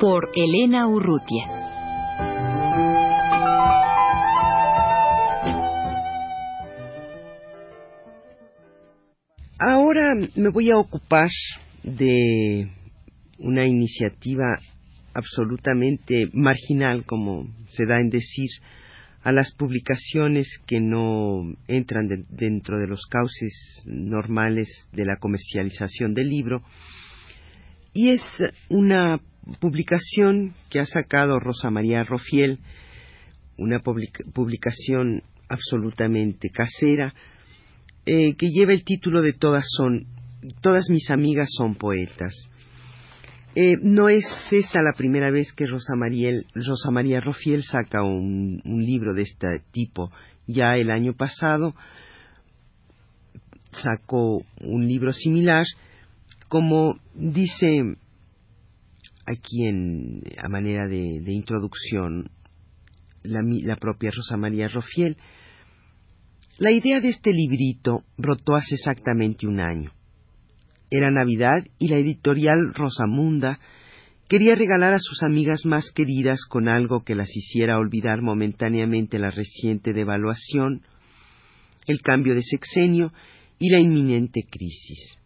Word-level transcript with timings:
Por 0.00 0.30
Elena 0.32 0.86
Urrutia. 0.86 1.44
Ahora 9.58 10.14
me 10.36 10.50
voy 10.50 10.70
a 10.70 10.78
ocupar 10.78 11.30
de 11.82 12.70
una 13.38 13.66
iniciativa 13.66 14.44
absolutamente 15.14 16.28
marginal, 16.32 17.04
como 17.04 17.48
se 17.66 17.84
da 17.84 17.96
en 17.96 18.10
decir, 18.10 18.50
a 19.24 19.32
las 19.32 19.52
publicaciones 19.56 20.46
que 20.68 20.80
no 20.80 21.42
entran 21.66 22.06
dentro 22.28 22.78
de 22.78 22.86
los 22.86 23.00
cauces 23.10 23.82
normales 23.84 24.68
de 24.92 25.04
la 25.04 25.16
comercialización 25.16 26.14
del 26.14 26.28
libro. 26.28 26.62
Y 27.92 28.10
es 28.10 28.22
una 28.68 29.20
publicación 29.60 30.54
que 30.70 30.80
ha 30.80 30.86
sacado 30.86 31.40
Rosa 31.40 31.70
María 31.70 32.04
Rofiel, 32.04 32.58
una 33.56 33.80
publicación 33.80 35.22
absolutamente 35.48 36.50
casera, 36.50 37.14
eh, 38.06 38.34
que 38.36 38.48
lleva 38.48 38.72
el 38.72 38.84
título 38.84 39.22
de 39.22 39.32
Todas 39.32 39.66
son, 39.68 40.06
todas 40.60 40.88
mis 40.90 41.10
amigas 41.10 41.48
son 41.56 41.74
poetas. 41.74 42.34
Eh, 43.54 43.76
no 43.82 44.08
es 44.08 44.24
esta 44.52 44.82
la 44.82 44.92
primera 44.96 45.30
vez 45.30 45.52
que 45.52 45.66
Rosa, 45.66 45.94
Rosa 46.54 46.90
María 46.90 47.20
Rofiel 47.20 47.62
saca 47.64 48.02
un, 48.02 48.62
libro 48.64 49.14
de 49.14 49.22
este 49.22 49.62
tipo. 49.72 50.12
Ya 50.46 50.76
el 50.76 50.90
año 50.90 51.14
pasado 51.14 51.74
sacó 53.72 54.42
un 54.60 54.86
libro 54.86 55.12
similar, 55.12 55.66
como 56.48 57.00
dice 57.14 57.96
aquí 59.30 59.66
en, 59.66 60.22
a 60.36 60.48
manera 60.48 60.86
de, 60.86 61.32
introducción 61.32 62.30
la, 63.22 63.40
la, 63.42 63.76
propia 63.76 64.10
Rosa 64.10 64.36
María 64.36 64.68
Rofiel. 64.68 65.16
La 66.58 66.72
idea 66.72 67.00
de 67.00 67.08
este 67.08 67.32
librito 67.32 68.04
brotó 68.16 68.54
hace 68.54 68.74
exactamente 68.74 69.46
un 69.46 69.60
año. 69.60 69.92
Era 70.90 71.10
Navidad 71.10 71.64
y 71.78 71.88
la 71.88 71.98
editorial 71.98 72.72
Rosamunda 72.74 73.60
quería 74.28 74.54
regalar 74.54 74.94
a 74.94 74.98
sus 74.98 75.22
amigas 75.22 75.64
más 75.64 75.90
queridas 75.90 76.40
con 76.48 76.68
algo 76.68 77.04
que 77.04 77.14
las 77.14 77.28
hiciera 77.34 77.78
olvidar 77.78 78.22
momentáneamente 78.22 79.18
la 79.18 79.30
reciente 79.30 79.92
devaluación, 79.92 80.82
el 81.86 82.00
cambio 82.00 82.34
de 82.34 82.42
sexenio 82.42 83.12
y 83.58 83.70
la 83.70 83.80
inminente 83.80 84.42
crisis. 84.50 85.17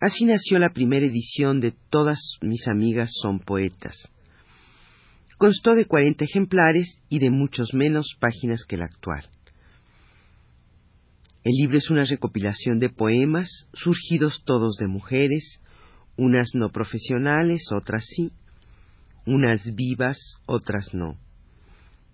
Así 0.00 0.24
nació 0.24 0.58
la 0.58 0.70
primera 0.70 1.06
edición 1.06 1.60
de 1.60 1.74
Todas 1.90 2.20
mis 2.40 2.66
amigas 2.68 3.10
son 3.22 3.38
poetas. 3.40 3.96
Constó 5.38 5.74
de 5.74 5.86
cuarenta 5.86 6.24
ejemplares 6.24 7.00
y 7.08 7.18
de 7.18 7.30
muchos 7.30 7.74
menos 7.74 8.16
páginas 8.20 8.64
que 8.66 8.76
la 8.76 8.86
actual. 8.86 9.28
El 11.42 11.52
libro 11.60 11.76
es 11.76 11.90
una 11.90 12.04
recopilación 12.04 12.78
de 12.78 12.88
poemas, 12.88 13.48
surgidos 13.74 14.42
todos 14.44 14.76
de 14.76 14.86
mujeres, 14.86 15.60
unas 16.16 16.50
no 16.54 16.70
profesionales, 16.70 17.64
otras 17.72 18.06
sí, 18.06 18.32
unas 19.26 19.74
vivas, 19.74 20.18
otras 20.46 20.94
no. 20.94 21.18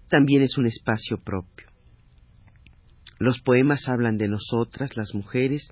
También 0.09 0.43
es 0.43 0.59
un 0.59 0.67
espacio 0.67 1.19
propio. 1.19 1.69
Los 3.19 3.41
poemas 3.43 3.87
hablan 3.89 4.17
de 4.17 4.29
nosotras, 4.29 4.97
las 4.97 5.15
mujeres, 5.15 5.69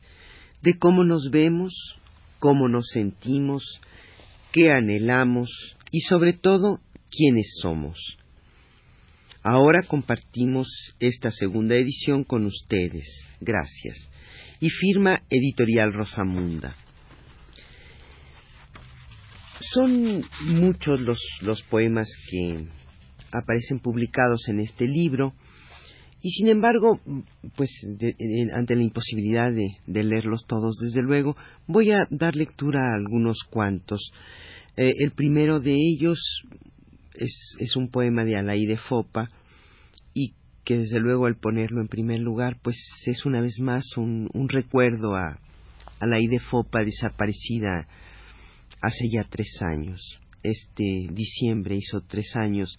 de 0.63 0.79
cómo 0.79 1.05
nos 1.05 1.31
vemos, 1.31 1.73
cómo 2.39 2.69
nos 2.69 2.89
sentimos, 2.93 3.81
qué 4.53 4.71
anhelamos 4.71 5.51
y 5.91 6.01
sobre 6.01 6.33
todo 6.33 6.81
quiénes 7.11 7.59
somos. 7.61 7.99
Ahora 9.43 9.83
compartimos 9.83 10.69
esta 11.01 11.31
segunda 11.31 11.77
edición 11.77 12.25
con 12.25 12.45
ustedes. 12.45 13.07
Gracias. 13.41 14.09
Y 14.61 14.69
firma 14.71 15.23
Editorial 15.31 15.93
Rosamunda. 15.93 16.77
Son 19.61 20.23
muchos 20.43 21.01
los, 21.01 21.63
poemas 21.71 22.09
que 22.31 22.67
aparecen 23.33 23.81
publicados 23.81 24.49
en 24.49 24.61
este 24.61 24.87
libro 24.87 25.35
y 26.21 26.31
sin 26.31 26.49
embargo, 26.49 27.01
pues 27.57 27.71
ante 28.55 28.75
la 28.75 28.83
imposibilidad 28.83 29.53
de, 29.53 30.03
leerlos 30.05 30.47
todos, 30.49 30.77
desde 30.81 31.03
luego, 31.03 31.37
voy 31.67 31.93
a 31.93 32.07
dar 32.11 32.35
lectura 32.35 32.81
a 32.81 32.97
algunos 32.97 33.39
cuantos. 33.49 34.11
Eh, 34.77 34.95
el 34.99 35.13
primero 35.13 35.61
de 35.61 35.75
ellos 35.75 36.19
es, 37.15 37.77
un 37.77 37.91
poema 37.91 38.25
de 38.25 38.37
Alaí 38.37 38.67
Fopa 38.77 39.29
y 40.13 40.35
que 40.65 40.79
desde 40.79 40.99
luego 40.99 41.27
al 41.27 41.37
ponerlo 41.37 41.81
en 41.81 41.89
primer 41.89 42.21
lugar 42.21 42.59
pues 42.63 42.77
es 43.07 43.25
una 43.25 43.41
vez 43.41 43.59
más 43.61 43.85
un, 43.97 44.29
recuerdo 44.49 45.15
a, 45.17 45.39
Alaí 46.01 46.27
de 46.27 46.39
Fopa 46.39 46.85
desaparecida 46.85 47.89
hace 48.81 49.09
ya 49.13 49.25
tres 49.29 49.61
años. 49.63 50.01
Este 50.43 51.09
diciembre 51.13 51.77
hizo 51.77 52.01
tres 52.07 52.35
años 52.37 52.77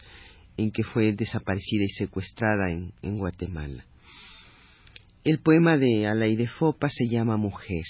en 0.60 0.72
que 0.72 0.84
fue 0.84 1.14
desaparecida 1.14 1.84
y 1.84 1.90
secuestrada 1.90 2.70
en, 2.72 2.94
en 3.02 3.18
Guatemala. 3.18 3.86
El 5.24 5.40
poema 5.40 5.78
de 5.78 6.08
de 6.38 6.48
Fopa 6.48 6.90
se 6.90 7.08
llama 7.08 7.38
Mujer. 7.38 7.84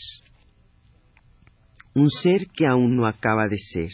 Un 1.94 2.10
ser 2.10 2.48
que 2.56 2.66
aún 2.68 2.96
no 2.96 3.06
acaba 3.06 3.48
de 3.48 3.58
ser 3.58 3.92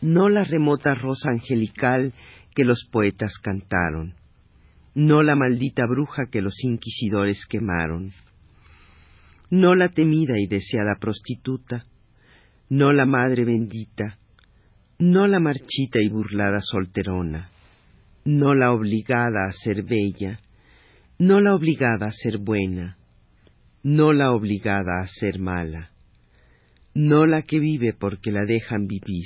no 0.00 0.30
la 0.30 0.44
remota 0.44 0.94
rosa 0.94 1.30
angelical 1.30 2.14
que 2.54 2.64
los 2.64 2.86
poetas 2.90 3.34
cantaron, 3.42 4.14
no 4.94 5.22
la 5.22 5.36
maldita 5.36 5.84
bruja 5.86 6.24
que 6.30 6.40
los 6.40 6.64
inquisidores 6.64 7.46
quemaron, 7.46 8.12
no 9.50 9.74
la 9.74 9.88
temida 9.88 10.34
y 10.38 10.46
deseada 10.46 10.96
prostituta, 10.98 11.82
no 12.68 12.92
la 12.92 13.04
madre 13.04 13.44
bendita, 13.44 14.18
no 15.00 15.26
la 15.26 15.40
marchita 15.40 15.98
y 16.02 16.10
burlada 16.10 16.60
solterona, 16.60 17.50
no 18.26 18.54
la 18.54 18.72
obligada 18.72 19.48
a 19.48 19.52
ser 19.52 19.82
bella, 19.82 20.40
no 21.18 21.40
la 21.40 21.54
obligada 21.54 22.08
a 22.08 22.12
ser 22.12 22.36
buena, 22.36 22.98
no 23.82 24.12
la 24.12 24.32
obligada 24.32 25.00
a 25.02 25.08
ser 25.08 25.38
mala, 25.38 25.90
no 26.92 27.24
la 27.24 27.42
que 27.42 27.58
vive 27.60 27.94
porque 27.98 28.30
la 28.30 28.44
dejan 28.44 28.86
vivir, 28.86 29.24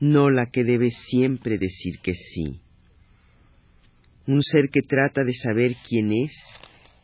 no 0.00 0.30
la 0.30 0.46
que 0.46 0.64
debe 0.64 0.90
siempre 0.90 1.58
decir 1.58 1.98
que 2.02 2.14
sí. 2.14 2.62
Un 4.26 4.42
ser 4.42 4.70
que 4.70 4.80
trata 4.80 5.22
de 5.22 5.34
saber 5.34 5.76
quién 5.86 6.12
es 6.12 6.32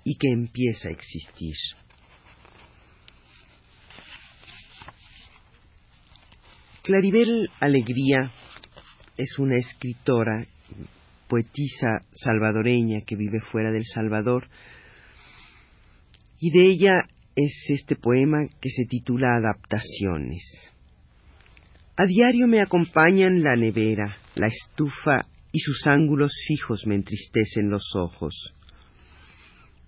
y 0.05 0.17
que 0.17 0.29
empieza 0.33 0.89
a 0.89 0.93
existir. 0.93 1.55
Claribel 6.89 7.51
Alegría 7.61 8.33
es 9.19 9.39
una 9.39 9.59
escritora, 9.59 10.43
poetisa 11.29 11.99
salvadoreña 12.13 13.03
que 13.07 13.15
vive 13.15 13.41
fuera 13.41 13.71
del 13.71 13.85
Salvador, 13.85 14.49
y 16.41 16.51
de 16.51 16.65
ella 16.65 16.93
es 17.37 17.53
este 17.69 17.95
poema 17.95 18.39
que 18.63 18.71
se 18.71 18.87
titula 18.87 19.37
Adaptaciones. 19.37 20.43
A 21.95 22.07
diario 22.07 22.49
me 22.49 22.63
acompañan 22.63 23.43
la 23.43 23.55
nevera, 23.55 24.17
la 24.35 24.47
estufa 24.47 25.27
y 25.53 25.59
sus 25.59 25.87
ángulos 25.87 26.33
fijos 26.47 26.87
me 26.87 26.95
entristecen 26.95 27.69
los 27.69 27.85
ojos. 27.97 28.55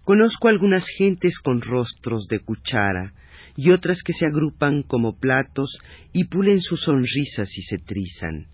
Conozco 0.04 0.48
algunas 0.48 0.84
gentes 0.98 1.38
con 1.38 1.62
rostros 1.62 2.26
de 2.28 2.40
cuchara 2.40 3.14
y 3.62 3.72
otras 3.72 4.02
que 4.02 4.14
se 4.14 4.24
agrupan 4.24 4.82
como 4.82 5.18
platos 5.18 5.78
y 6.14 6.24
pulen 6.24 6.62
sus 6.62 6.80
sonrisas 6.80 7.50
y 7.58 7.60
se 7.60 7.76
trizan, 7.76 8.46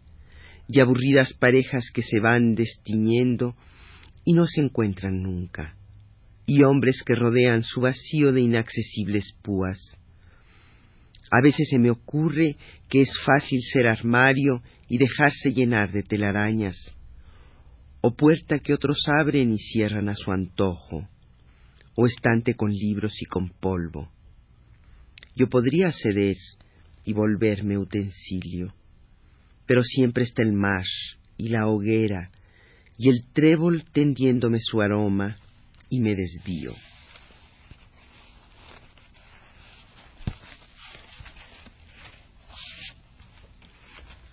y 0.69 0.81
aburridas 0.81 1.33
parejas 1.33 1.93
que 1.95 2.03
se 2.03 2.19
van 2.19 2.57
destiñendo 2.57 3.55
y 4.25 4.33
no 4.33 4.47
se 4.47 4.63
encuentran 4.63 5.23
nunca, 5.23 5.77
y 6.45 6.65
hombres 6.65 7.05
que 7.07 7.15
rodean 7.15 7.63
su 7.63 7.83
vacío 7.83 8.33
de 8.33 8.41
inaccesibles 8.41 9.33
púas 9.45 9.79
A 11.31 11.41
veces 11.41 11.69
se 11.71 11.79
me 11.79 11.91
ocurre 11.91 12.57
que 12.89 13.03
es 13.03 13.11
fácil 13.25 13.61
ser 13.73 13.87
armario 13.87 14.61
y 14.89 14.99
dejarse 14.99 15.53
llenar 15.53 15.93
de 15.93 16.03
telarañas, 16.03 16.77
o 18.01 18.17
puerta 18.17 18.59
que 18.59 18.75
otros 18.75 18.99
abren 19.21 19.53
y 19.53 19.59
cierran 19.59 20.09
a 20.09 20.15
su 20.15 20.33
antojo, 20.33 21.09
o 21.95 22.07
estante 22.07 22.55
con 22.55 22.73
libros 22.73 23.23
y 23.23 23.27
con 23.27 23.51
polvo. 23.51 24.16
Yo 25.37 25.49
podría 25.49 25.93
ceder 25.93 26.37
y 27.05 27.13
volverme 27.13 27.77
utensilio, 27.77 28.75
pero 29.67 29.83
siempre 29.83 30.25
está 30.25 30.43
el 30.43 30.55
mar 30.55 30.85
y 31.37 31.49
la 31.49 31.67
hoguera 31.69 32.31
y 32.97 33.11
el 33.11 33.23
trébol 33.35 33.85
tendiéndome 33.93 34.59
su 34.59 34.81
aroma 34.81 35.37
y 35.91 36.01
me 36.01 36.15
desvío. 36.15 36.73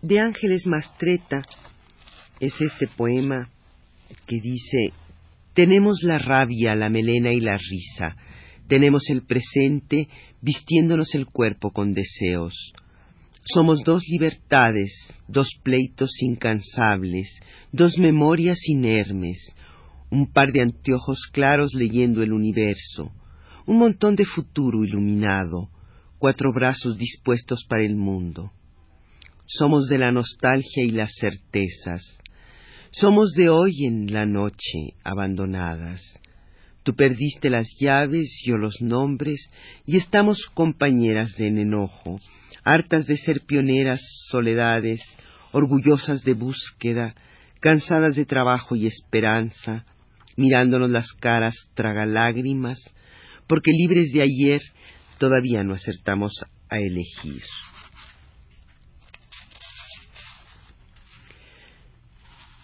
De 0.02 0.20
Ángeles 0.20 0.66
Mastreta 0.68 1.42
es 2.40 2.54
este 2.60 2.88
poema 2.88 3.50
que 4.26 4.40
dice, 4.42 4.94
tenemos 5.54 6.00
la 6.04 6.18
rabia, 6.18 6.76
la 6.76 6.90
melena 6.90 7.32
y 7.34 7.40
la 7.40 7.58
risa, 7.58 8.16
tenemos 8.68 9.10
el 9.10 9.24
presente 9.26 10.08
vistiéndonos 10.42 11.14
el 11.16 11.26
cuerpo 11.26 11.72
con 11.72 11.92
deseos. 11.92 12.54
Somos 13.46 13.82
dos 13.84 14.04
libertades, 14.10 14.92
dos 15.28 15.50
pleitos 15.64 16.12
incansables, 16.22 17.30
dos 17.72 17.98
memorias 17.98 18.58
inermes, 18.68 19.54
un 20.10 20.32
par 20.32 20.52
de 20.54 20.62
anteojos 20.62 21.28
claros 21.32 21.74
leyendo 21.74 22.24
el 22.24 22.32
universo, 22.32 23.12
un 23.66 23.78
montón 23.78 24.16
de 24.16 24.26
futuro 24.26 24.84
iluminado, 24.84 25.70
cuatro 26.20 26.54
brazos 26.54 26.98
dispuestos 26.98 27.66
para 27.68 27.84
el 27.84 27.96
mundo. 27.96 28.52
Somos 29.46 29.88
de 29.88 29.98
la 29.98 30.12
nostalgia 30.12 30.86
y 30.86 30.92
las 30.92 31.12
certezas, 31.20 32.02
somos 32.92 33.34
de 33.34 33.50
hoy 33.50 33.86
en 33.86 34.14
la 34.14 34.28
noche 34.28 34.94
abandonadas. 35.04 36.02
Tú 36.84 36.94
perdiste 36.96 37.50
las 37.50 37.68
llaves, 37.80 38.42
yo 38.46 38.58
los 38.58 38.82
nombres, 38.82 39.50
y 39.86 39.98
estamos 39.98 40.46
compañeras 40.54 41.40
en 41.40 41.58
enojo, 41.58 42.20
hartas 42.66 43.06
de 43.06 43.16
ser 43.16 43.42
pioneras 43.48 44.02
soledades, 44.30 45.02
orgullosas 45.54 46.24
de 46.24 46.34
búsqueda, 46.34 47.16
cansadas 47.62 48.16
de 48.16 48.26
trabajo 48.26 48.76
y 48.76 48.88
esperanza, 48.88 49.86
mirándonos 50.36 50.90
las 50.90 51.12
caras 51.14 51.56
traga 51.74 52.06
lágrimas, 52.06 52.80
porque 53.48 53.72
libres 53.72 54.12
de 54.12 54.24
ayer 54.24 54.62
todavía 55.20 55.64
no 55.64 55.74
acertamos 55.74 56.34
a 56.70 56.80
elegir. 56.80 57.44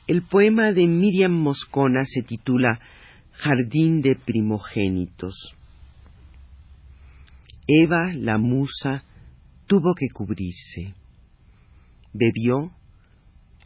El 0.07 0.24
poema 0.24 0.71
de 0.71 0.88
Miriam 0.88 1.31
Moscona 1.31 2.04
se 2.04 2.24
titula 2.24 2.80
Jardín 3.41 4.01
de 4.01 4.18
primogénitos. 4.18 5.33
Eva, 7.65 8.12
la 8.13 8.38
musa, 8.38 9.06
tuvo 9.65 9.95
que 9.95 10.07
cubrirse. 10.13 10.94
Bebió, 12.12 12.74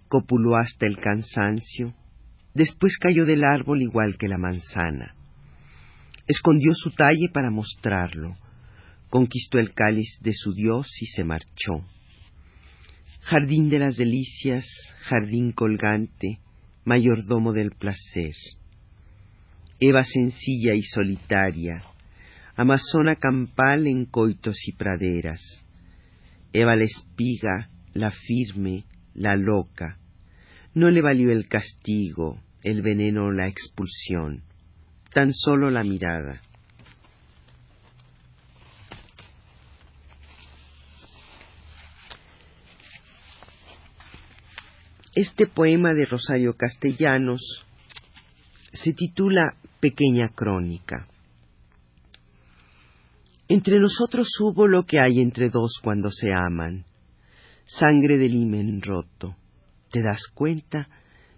copuló 0.07 0.57
hasta 0.57 0.85
el 0.85 0.99
cansancio, 0.99 1.95
después 2.53 2.99
cayó 2.99 3.25
del 3.25 3.43
árbol 3.43 3.81
igual 3.81 4.15
que 4.19 4.27
la 4.27 4.37
manzana. 4.37 5.15
Escondió 6.27 6.73
su 6.75 6.91
talle 6.91 7.29
para 7.33 7.49
mostrarlo, 7.49 8.35
conquistó 9.09 9.57
el 9.57 9.73
cáliz 9.73 10.19
de 10.21 10.33
su 10.33 10.53
dios 10.53 10.87
y 11.01 11.07
se 11.07 11.23
marchó. 11.23 11.83
Jardín 13.21 13.69
de 13.69 13.79
las 13.79 13.97
delicias, 13.97 14.67
jardín 14.99 15.51
colgante, 15.51 16.37
mayordomo 16.85 17.53
del 17.53 17.71
placer. 17.71 18.35
Eva 19.85 20.05
sencilla 20.05 20.75
y 20.75 20.81
solitaria, 20.81 21.83
amazona 22.55 23.17
campal 23.17 23.85
en 23.85 24.05
coitos 24.05 24.55
y 24.65 24.71
praderas. 24.71 25.41
Eva 26.53 26.77
la 26.77 26.85
espiga, 26.85 27.69
la 27.93 28.09
firme, 28.09 28.85
la 29.13 29.35
loca. 29.35 29.97
No 30.73 30.89
le 30.89 31.01
valió 31.01 31.33
el 31.33 31.49
castigo, 31.49 32.39
el 32.63 32.81
veneno 32.81 33.25
o 33.25 33.31
la 33.31 33.49
expulsión, 33.49 34.43
tan 35.13 35.33
solo 35.33 35.69
la 35.69 35.83
mirada. 35.83 36.41
Este 45.13 45.45
poema 45.45 45.93
de 45.93 46.05
Rosario 46.05 46.53
Castellanos 46.53 47.65
se 48.71 48.93
titula 48.93 49.57
Pequeña 49.83 50.29
Crónica. 50.29 51.09
Entre 53.49 53.81
nosotros 53.81 54.29
hubo 54.39 54.65
lo 54.65 54.85
que 54.85 54.97
hay 54.97 55.19
entre 55.19 55.49
dos 55.49 55.73
cuando 55.83 56.09
se 56.09 56.29
aman, 56.33 56.85
sangre 57.65 58.17
del 58.17 58.33
himen 58.33 58.81
roto. 58.81 59.35
¿Te 59.91 60.01
das 60.01 60.21
cuenta? 60.33 60.87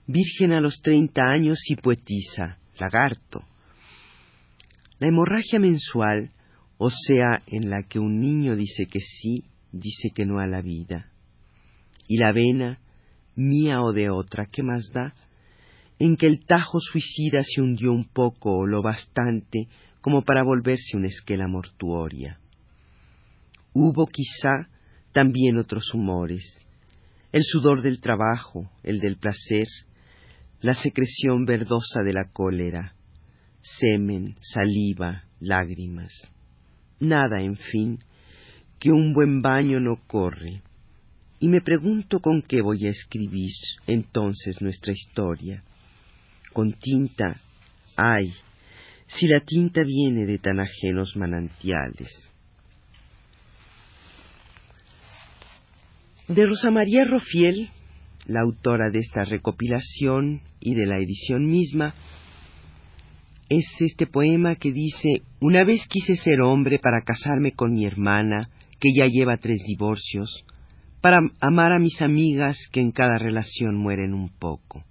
Virgen 0.05 0.51
a 0.51 0.61
los 0.61 0.79
treinta 0.83 1.23
años 1.23 1.57
y 1.67 1.75
poetisa, 1.75 2.59
lagarto. 2.79 3.41
La 4.99 5.07
hemorragia 5.07 5.57
mensual, 5.59 6.29
o 6.77 6.91
sea, 6.91 7.41
en 7.47 7.71
la 7.71 7.81
que 7.89 7.97
un 7.97 8.19
niño 8.19 8.55
dice 8.55 8.85
que 8.85 8.99
sí, 8.99 9.45
dice 9.71 10.09
que 10.13 10.27
no 10.27 10.37
a 10.37 10.45
la 10.45 10.61
vida. 10.61 11.09
Y 12.07 12.19
la 12.19 12.31
vena, 12.31 12.77
mía 13.35 13.81
o 13.81 13.91
de 13.91 14.11
otra, 14.11 14.45
¿qué 14.45 14.61
más 14.61 14.91
da? 14.93 15.15
En 15.97 16.17
que 16.17 16.27
el 16.27 16.45
tajo 16.45 16.79
suicida 16.79 17.39
se 17.43 17.61
hundió 17.61 17.91
un 17.91 18.05
poco 18.05 18.51
o 18.57 18.67
lo 18.67 18.81
bastante 18.81 19.67
como 20.01 20.23
para 20.23 20.43
volverse 20.43 20.97
una 20.97 21.07
esquela 21.07 21.47
mortuoria. 21.47 22.39
Hubo 23.73 24.05
quizá 24.07 24.69
también 25.13 25.57
otros 25.57 25.93
humores, 25.93 26.43
el 27.31 27.41
sudor 27.43 27.81
del 27.81 28.01
trabajo, 28.01 28.69
el 28.83 28.99
del 28.99 29.17
placer, 29.17 29.67
la 30.61 30.73
secreción 30.73 31.45
verdosa 31.45 32.03
de 32.03 32.13
la 32.13 32.29
cólera, 32.31 32.95
semen, 33.59 34.35
saliva, 34.41 35.23
lágrimas. 35.39 36.11
Nada, 36.99 37.41
en 37.41 37.57
fin, 37.57 37.99
que 38.79 38.91
un 38.91 39.13
buen 39.13 39.41
baño 39.41 39.79
no 39.79 39.97
corre, 40.07 40.61
y 41.39 41.49
me 41.49 41.61
pregunto 41.61 42.19
con 42.19 42.41
qué 42.41 42.61
voy 42.61 42.85
a 42.85 42.89
escribir 42.89 43.51
entonces 43.87 44.61
nuestra 44.61 44.93
historia. 44.93 45.61
Con 46.55 46.71
tinta, 46.71 47.41
ay, 47.97 48.31
si 49.07 49.27
la 49.27 49.41
tinta 49.41 49.81
viene 49.83 50.25
de 50.25 50.37
tan 50.37 50.61
ajenos 50.61 51.17
manantiales. 51.17 52.07
De 56.29 56.45
Rosa 56.45 56.71
María 56.71 57.03
Rofiel, 57.03 57.71
la 58.25 58.39
autora 58.39 58.89
de 58.89 58.99
esta 58.99 59.25
recopilación 59.25 60.43
y 60.61 60.75
de 60.75 60.85
la 60.85 60.97
edición 60.97 61.45
misma, 61.45 61.93
es 63.49 63.65
este 63.81 64.07
poema 64.07 64.55
que 64.55 64.71
dice, 64.71 65.23
Una 65.41 65.65
vez 65.65 65.85
quise 65.89 66.15
ser 66.15 66.39
hombre 66.39 66.79
para 66.79 67.01
casarme 67.01 67.51
con 67.51 67.73
mi 67.73 67.85
hermana, 67.85 68.49
que 68.79 68.93
ya 68.95 69.07
lleva 69.07 69.35
tres 69.35 69.61
divorcios, 69.67 70.45
para 71.01 71.19
amar 71.41 71.73
a 71.73 71.79
mis 71.79 72.01
amigas 72.01 72.57
que 72.71 72.79
en 72.79 72.93
cada 72.93 73.17
relación 73.17 73.75
mueren 73.75 74.13
un 74.13 74.29
poco. 74.29 74.85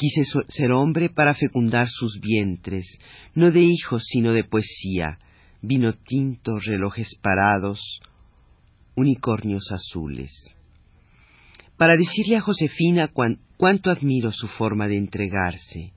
Quise 0.00 0.22
ser 0.48 0.72
hombre 0.72 1.10
para 1.10 1.34
fecundar 1.34 1.90
sus 1.90 2.20
vientres, 2.22 2.86
no 3.34 3.50
de 3.50 3.60
hijos 3.60 4.02
sino 4.10 4.32
de 4.32 4.44
poesía, 4.44 5.18
vino 5.60 5.92
tinto, 5.92 6.56
relojes 6.58 7.18
parados, 7.20 8.00
unicornios 8.96 9.70
azules. 9.70 10.32
Para 11.76 11.98
decirle 11.98 12.36
a 12.36 12.40
Josefina 12.40 13.10
cuánto 13.58 13.90
admiro 13.90 14.32
su 14.32 14.48
forma 14.48 14.88
de 14.88 14.96
entregarse, 14.96 15.92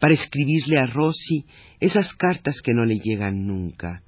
para 0.00 0.14
escribirle 0.14 0.78
a 0.78 0.86
Rosy 0.86 1.44
esas 1.78 2.14
cartas 2.14 2.62
que 2.64 2.72
no 2.72 2.86
le 2.86 2.94
llegan 2.94 3.46
nunca, 3.46 4.02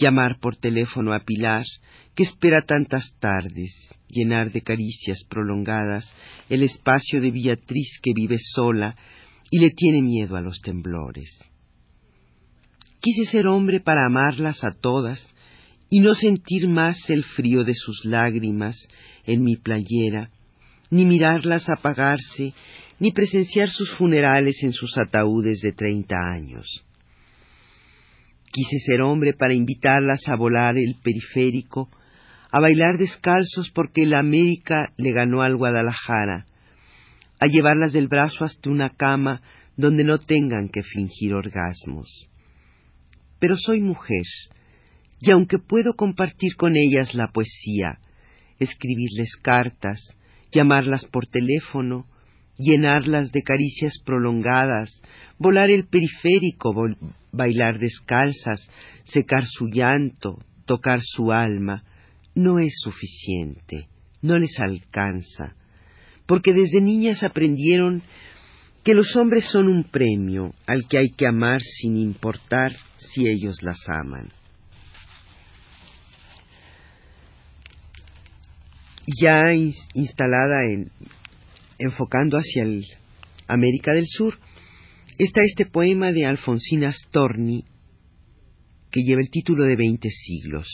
llamar 0.00 0.38
por 0.40 0.56
teléfono 0.56 1.12
a 1.12 1.20
Pilar, 1.20 1.64
que 2.14 2.24
espera 2.24 2.62
tantas 2.62 3.14
tardes, 3.20 3.72
llenar 4.08 4.50
de 4.50 4.62
caricias 4.62 5.24
prolongadas 5.28 6.14
el 6.48 6.62
espacio 6.62 7.20
de 7.20 7.30
Beatriz 7.30 7.98
que 8.02 8.12
vive 8.14 8.36
sola 8.54 8.94
y 9.50 9.60
le 9.60 9.70
tiene 9.70 10.02
miedo 10.02 10.36
a 10.36 10.40
los 10.40 10.60
temblores. 10.60 11.28
Quise 13.00 13.30
ser 13.30 13.46
hombre 13.46 13.80
para 13.80 14.06
amarlas 14.06 14.62
a 14.64 14.72
todas 14.72 15.20
y 15.88 16.00
no 16.00 16.14
sentir 16.14 16.68
más 16.68 16.98
el 17.08 17.24
frío 17.24 17.64
de 17.64 17.74
sus 17.74 18.04
lágrimas 18.04 18.76
en 19.24 19.42
mi 19.42 19.56
playera, 19.56 20.30
ni 20.90 21.04
mirarlas 21.04 21.68
apagarse, 21.68 22.52
ni 22.98 23.12
presenciar 23.12 23.68
sus 23.68 23.90
funerales 23.96 24.62
en 24.62 24.72
sus 24.72 24.96
ataúdes 24.98 25.60
de 25.62 25.72
treinta 25.72 26.16
años. 26.32 26.84
Quise 28.52 28.78
ser 28.84 29.02
hombre 29.02 29.32
para 29.32 29.54
invitarlas 29.54 30.28
a 30.28 30.36
volar 30.36 30.76
el 30.76 30.96
periférico, 31.02 31.88
a 32.50 32.60
bailar 32.60 32.98
descalzos 32.98 33.70
porque 33.72 34.06
la 34.06 34.18
América 34.18 34.92
le 34.96 35.12
ganó 35.12 35.42
al 35.42 35.56
Guadalajara, 35.56 36.46
a 37.38 37.46
llevarlas 37.46 37.92
del 37.92 38.08
brazo 38.08 38.44
hasta 38.44 38.68
una 38.68 38.90
cama 38.90 39.40
donde 39.76 40.02
no 40.02 40.18
tengan 40.18 40.68
que 40.68 40.82
fingir 40.82 41.32
orgasmos. 41.32 42.28
Pero 43.38 43.56
soy 43.56 43.80
mujer, 43.80 44.24
y 45.20 45.30
aunque 45.30 45.58
puedo 45.58 45.94
compartir 45.94 46.56
con 46.56 46.76
ellas 46.76 47.14
la 47.14 47.28
poesía, 47.28 48.00
escribirles 48.58 49.36
cartas, 49.42 50.00
llamarlas 50.52 51.06
por 51.06 51.26
teléfono, 51.26 52.06
llenarlas 52.60 53.32
de 53.32 53.42
caricias 53.42 53.94
prolongadas, 54.04 54.90
volar 55.38 55.70
el 55.70 55.86
periférico, 55.86 56.74
bailar 57.32 57.78
descalzas, 57.78 58.68
secar 59.04 59.46
su 59.46 59.68
llanto, 59.68 60.38
tocar 60.66 61.00
su 61.02 61.32
alma, 61.32 61.82
no 62.34 62.58
es 62.58 62.74
suficiente, 62.82 63.88
no 64.22 64.38
les 64.38 64.58
alcanza, 64.60 65.56
porque 66.26 66.52
desde 66.52 66.80
niñas 66.80 67.22
aprendieron 67.22 68.02
que 68.84 68.94
los 68.94 69.16
hombres 69.16 69.44
son 69.50 69.68
un 69.68 69.84
premio 69.84 70.54
al 70.66 70.86
que 70.88 70.98
hay 70.98 71.10
que 71.10 71.26
amar 71.26 71.60
sin 71.60 71.96
importar 71.96 72.72
si 72.98 73.26
ellos 73.26 73.56
las 73.62 73.78
aman. 73.88 74.28
Ya 79.06 79.52
instalada 79.94 80.64
en, 80.64 80.90
enfocando 81.80 82.36
hacia 82.36 82.62
el 82.62 82.84
América 83.48 83.92
del 83.92 84.06
Sur, 84.06 84.38
está 85.18 85.40
este 85.42 85.66
poema 85.66 86.12
de 86.12 86.26
Alfonsina 86.26 86.92
Storni 86.92 87.64
que 88.90 89.00
lleva 89.02 89.20
el 89.20 89.30
título 89.30 89.64
de 89.64 89.76
Veinte 89.76 90.10
siglos. 90.10 90.68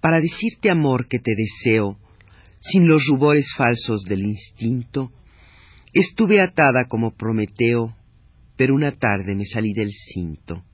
Para 0.00 0.20
decirte 0.20 0.70
amor 0.70 1.08
que 1.08 1.18
te 1.18 1.32
deseo, 1.34 1.98
sin 2.60 2.86
los 2.86 3.02
rubores 3.10 3.46
falsos 3.56 4.02
del 4.04 4.22
instinto, 4.22 5.10
estuve 5.92 6.40
atada 6.40 6.86
como 6.86 7.14
Prometeo, 7.16 7.96
pero 8.56 8.74
una 8.74 8.92
tarde 8.92 9.34
me 9.34 9.44
salí 9.44 9.72
del 9.72 9.90
cinto. 9.90 10.64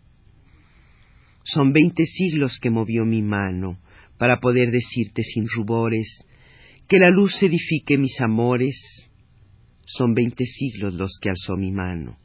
Son 1.45 1.73
veinte 1.73 2.05
siglos 2.05 2.59
que 2.61 2.71
movió 2.71 3.05
mi 3.05 3.23
mano 3.23 3.79
para 4.19 4.41
poder 4.41 4.73
decirte 4.73 5.23
sin 5.23 5.47
rubores 5.49 6.09
que 6.89 6.99
la 6.99 7.11
luz 7.11 7.43
edifique 7.43 7.99
mis 7.99 8.21
amores, 8.21 8.77
son 9.87 10.15
veinte 10.15 10.45
siglos 10.45 10.95
los 10.95 11.19
que 11.21 11.31
alzó 11.31 11.57
mi 11.57 11.71
mano. 11.73 12.19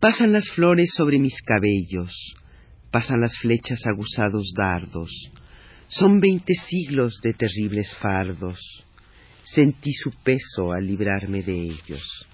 Pasan 0.00 0.32
las 0.32 0.48
flores 0.50 0.92
sobre 0.96 1.18
mis 1.18 1.40
cabellos, 1.42 2.12
pasan 2.90 3.20
las 3.20 3.36
flechas 3.38 3.80
aguzados 3.86 4.52
dardos, 4.56 5.10
son 5.88 6.20
veinte 6.20 6.54
siglos 6.54 7.20
de 7.22 7.34
terribles 7.34 7.94
fardos, 8.00 8.58
sentí 9.42 9.92
su 9.92 10.10
peso 10.22 10.72
al 10.72 10.86
librarme 10.86 11.42
de 11.42 11.60
ellos. 11.60 12.26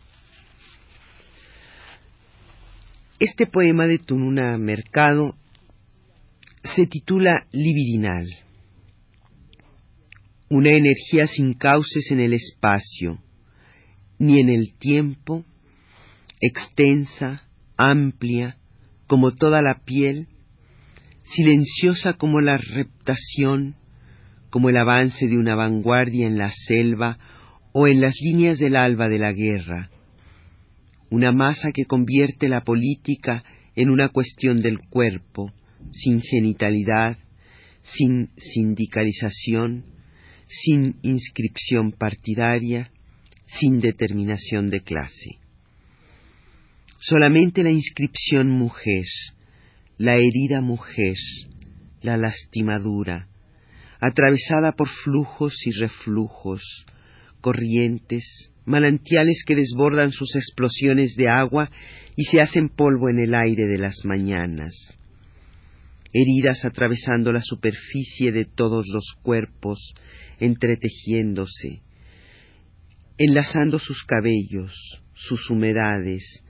Este 3.18 3.46
poema 3.46 3.86
de 3.86 3.98
Tununa 3.98 4.58
Mercado 4.58 5.34
se 6.62 6.86
titula 6.86 7.46
Libidinal 7.50 8.26
una 10.48 10.70
energía 10.70 11.26
sin 11.26 11.54
cauces 11.54 12.10
en 12.10 12.20
el 12.20 12.32
espacio, 12.32 13.18
ni 14.18 14.40
en 14.40 14.48
el 14.48 14.74
tiempo, 14.78 15.44
extensa, 16.40 17.42
amplia, 17.76 18.56
como 19.06 19.32
toda 19.34 19.60
la 19.62 19.82
piel, 19.84 20.28
silenciosa 21.24 22.14
como 22.14 22.40
la 22.40 22.56
reptación, 22.56 23.76
como 24.50 24.68
el 24.70 24.76
avance 24.76 25.26
de 25.26 25.36
una 25.36 25.54
vanguardia 25.54 26.26
en 26.26 26.38
la 26.38 26.52
selva 26.52 27.18
o 27.72 27.88
en 27.88 28.00
las 28.00 28.14
líneas 28.20 28.58
del 28.58 28.76
alba 28.76 29.08
de 29.08 29.18
la 29.18 29.32
guerra, 29.32 29.90
una 31.10 31.32
masa 31.32 31.72
que 31.72 31.84
convierte 31.84 32.48
la 32.48 32.62
política 32.62 33.44
en 33.74 33.90
una 33.90 34.08
cuestión 34.08 34.56
del 34.56 34.78
cuerpo, 34.78 35.52
sin 35.92 36.22
genitalidad, 36.22 37.18
sin 37.82 38.30
sindicalización, 38.36 39.95
sin 40.46 40.96
inscripción 41.02 41.92
partidaria, 41.92 42.90
sin 43.46 43.78
determinación 43.78 44.66
de 44.66 44.80
clase. 44.80 45.38
Solamente 46.98 47.62
la 47.62 47.70
inscripción 47.70 48.50
mujer, 48.50 49.04
la 49.98 50.16
herida 50.16 50.60
mujer, 50.60 51.16
la 52.02 52.16
lastimadura, 52.16 53.28
atravesada 54.00 54.72
por 54.72 54.88
flujos 54.88 55.54
y 55.66 55.72
reflujos, 55.72 56.62
corrientes, 57.40 58.52
manantiales 58.64 59.44
que 59.46 59.54
desbordan 59.54 60.10
sus 60.10 60.34
explosiones 60.36 61.14
de 61.16 61.28
agua 61.28 61.70
y 62.16 62.24
se 62.24 62.40
hacen 62.40 62.68
polvo 62.68 63.08
en 63.08 63.20
el 63.20 63.34
aire 63.34 63.66
de 63.66 63.78
las 63.78 64.04
mañanas, 64.04 64.74
heridas 66.16 66.64
atravesando 66.64 67.30
la 67.32 67.42
superficie 67.42 68.32
de 68.32 68.46
todos 68.46 68.86
los 68.88 69.04
cuerpos 69.22 69.94
entretejiéndose, 70.38 71.82
enlazando 73.18 73.78
sus 73.78 74.02
cabellos, 74.04 74.72
sus 75.14 75.50
humedades, 75.50 76.42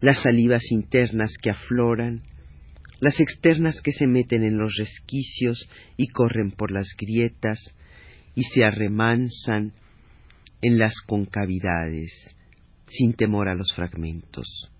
las 0.00 0.22
salivas 0.22 0.62
internas 0.70 1.32
que 1.42 1.50
afloran, 1.50 2.22
las 3.00 3.18
externas 3.18 3.80
que 3.80 3.92
se 3.92 4.06
meten 4.06 4.44
en 4.44 4.58
los 4.58 4.76
resquicios 4.76 5.68
y 5.96 6.08
corren 6.08 6.52
por 6.52 6.70
las 6.70 6.88
grietas 6.96 7.58
y 8.34 8.42
se 8.44 8.64
arremansan 8.64 9.72
en 10.62 10.78
las 10.78 10.94
concavidades, 11.06 12.12
sin 12.88 13.14
temor 13.14 13.48
a 13.48 13.54
los 13.54 13.72
fragmentos. 13.74 14.70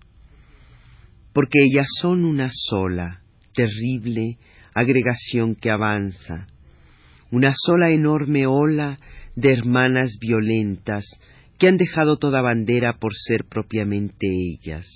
Porque 1.33 1.63
ellas 1.63 1.87
son 1.99 2.23
una 2.23 2.49
sola, 2.51 3.20
terrible 3.53 4.37
agregación 4.73 5.55
que 5.55 5.69
avanza, 5.69 6.47
una 7.31 7.53
sola 7.55 7.91
enorme 7.91 8.45
ola 8.47 8.97
de 9.35 9.53
hermanas 9.53 10.17
violentas 10.19 11.05
que 11.57 11.67
han 11.67 11.77
dejado 11.77 12.17
toda 12.17 12.41
bandera 12.41 12.97
por 12.99 13.13
ser 13.13 13.45
propiamente 13.45 14.27
ellas, 14.27 14.87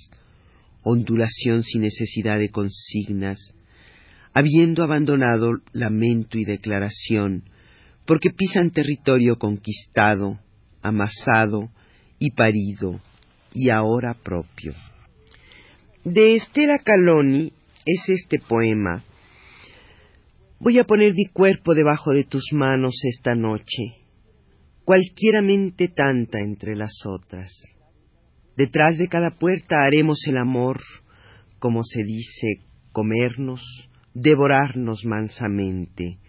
ondulación 0.82 1.62
sin 1.62 1.82
necesidad 1.82 2.38
de 2.38 2.50
consignas, 2.50 3.38
habiendo 4.34 4.82
abandonado 4.82 5.52
lamento 5.72 6.38
y 6.38 6.44
declaración, 6.44 7.44
porque 8.04 8.30
pisan 8.30 8.70
territorio 8.70 9.36
conquistado, 9.36 10.38
amasado 10.82 11.70
y 12.18 12.32
parido, 12.32 13.00
y 13.54 13.70
ahora 13.70 14.14
propio. 14.14 14.74
De 16.04 16.36
Estela 16.36 16.78
Caloni 16.84 17.52
es 17.86 18.08
este 18.08 18.38
poema, 18.38 19.04
Voy 20.58 20.78
a 20.78 20.84
poner 20.84 21.12
mi 21.12 21.26
cuerpo 21.26 21.74
debajo 21.74 22.12
de 22.12 22.24
tus 22.24 22.44
manos 22.52 22.94
esta 23.04 23.34
noche, 23.34 23.98
cualquiera 24.86 25.42
mente 25.42 25.88
tanta 25.88 26.40
entre 26.40 26.74
las 26.74 26.94
otras. 27.04 27.50
Detrás 28.56 28.96
de 28.96 29.06
cada 29.06 29.32
puerta 29.32 29.84
haremos 29.84 30.18
el 30.26 30.38
amor, 30.38 30.80
como 31.58 31.82
se 31.82 32.02
dice, 32.04 32.64
comernos, 32.90 33.60
devorarnos 34.14 35.04
mansamente, 35.04 36.20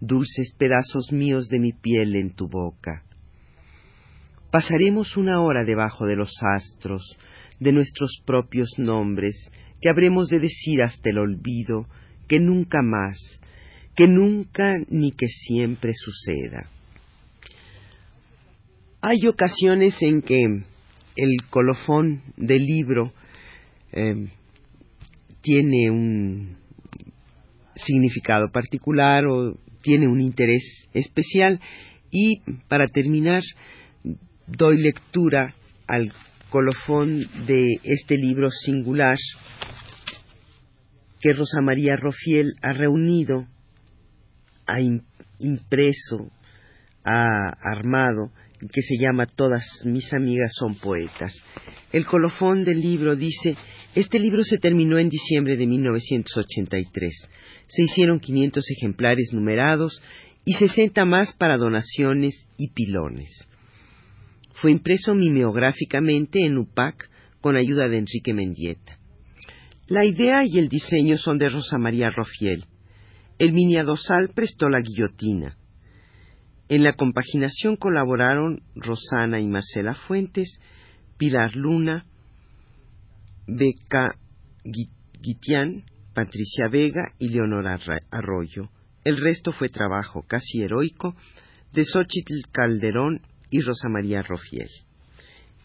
dulces 0.00 0.52
pedazos 0.58 1.12
míos 1.12 1.46
de 1.48 1.60
mi 1.60 1.72
piel 1.72 2.16
en 2.16 2.34
tu 2.34 2.48
boca. 2.48 3.04
Pasaremos 4.50 5.16
una 5.16 5.40
hora 5.42 5.62
debajo 5.62 6.06
de 6.06 6.16
los 6.16 6.32
astros, 6.42 7.16
de 7.60 7.70
nuestros 7.70 8.20
propios 8.26 8.70
nombres, 8.78 9.48
que 9.80 9.88
habremos 9.88 10.28
de 10.28 10.40
decir 10.40 10.82
hasta 10.82 11.10
el 11.10 11.18
olvido, 11.18 11.86
que 12.28 12.40
nunca 12.40 12.82
más, 12.82 13.18
que 13.94 14.06
nunca 14.06 14.74
ni 14.88 15.12
que 15.12 15.26
siempre 15.28 15.92
suceda. 15.94 16.70
Hay 19.00 19.26
ocasiones 19.26 19.96
en 20.02 20.22
que 20.22 20.42
el 21.16 21.36
colofón 21.48 22.22
del 22.36 22.64
libro 22.64 23.12
em, 23.92 24.28
tiene 25.42 25.90
un 25.90 26.56
significado 27.76 28.50
particular 28.50 29.26
o 29.26 29.56
tiene 29.82 30.08
un 30.08 30.20
interés 30.20 30.88
especial 30.92 31.60
y 32.10 32.40
para 32.68 32.88
terminar 32.88 33.42
doy 34.46 34.78
lectura 34.78 35.54
al 35.86 36.12
colofón 36.50 37.26
de 37.46 37.80
este 37.82 38.16
libro 38.16 38.50
singular 38.50 39.16
que 41.20 41.32
Rosa 41.32 41.60
María 41.62 41.96
Rofiel 41.96 42.54
ha 42.62 42.72
reunido 42.72 43.46
ha 44.66 44.80
impreso, 45.38 46.30
ha 47.04 47.52
armado, 47.62 48.32
que 48.72 48.82
se 48.82 48.96
llama 48.98 49.26
Todas 49.26 49.64
mis 49.84 50.12
amigas 50.12 50.52
son 50.58 50.74
poetas. 50.76 51.32
El 51.92 52.06
colofón 52.06 52.64
del 52.64 52.80
libro 52.80 53.14
dice 53.14 53.54
Este 53.94 54.18
libro 54.18 54.42
se 54.42 54.58
terminó 54.58 54.98
en 54.98 55.08
diciembre 55.08 55.56
de 55.56 55.66
1983. 55.66 57.28
Se 57.68 57.82
hicieron 57.82 58.18
500 58.18 58.64
ejemplares 58.78 59.30
numerados 59.32 60.02
y 60.44 60.54
60 60.54 61.04
más 61.04 61.32
para 61.34 61.56
donaciones 61.56 62.46
y 62.56 62.70
pilones. 62.70 63.46
Fue 64.60 64.72
impreso 64.72 65.14
mimeográficamente 65.14 66.44
en 66.44 66.58
UPAC 66.58 67.10
con 67.40 67.56
ayuda 67.56 67.88
de 67.88 67.98
Enrique 67.98 68.32
Mendieta. 68.32 68.98
La 69.86 70.04
idea 70.04 70.44
y 70.44 70.58
el 70.58 70.68
diseño 70.68 71.16
son 71.18 71.38
de 71.38 71.48
Rosa 71.48 71.78
María 71.78 72.10
Rofiel. 72.10 72.64
El 73.38 73.52
miniadosal 73.52 74.30
prestó 74.30 74.68
la 74.68 74.80
guillotina. 74.80 75.56
En 76.68 76.82
la 76.82 76.94
compaginación 76.94 77.76
colaboraron 77.76 78.62
Rosana 78.74 79.38
y 79.40 79.46
Marcela 79.46 79.94
Fuentes, 79.94 80.58
Pilar 81.18 81.54
Luna, 81.54 82.06
Beca 83.46 84.16
Guitián, 84.64 85.84
Patricia 86.14 86.68
Vega 86.68 87.12
y 87.18 87.28
Leonora 87.28 87.78
Arroyo. 88.10 88.70
El 89.04 89.18
resto 89.18 89.52
fue 89.52 89.68
trabajo 89.68 90.22
casi 90.26 90.62
heroico 90.62 91.14
de 91.72 91.84
Xochitl 91.84 92.50
Calderón 92.50 93.20
y 93.50 93.60
Rosa 93.60 93.88
María 93.88 94.22
Rofiel. 94.22 94.68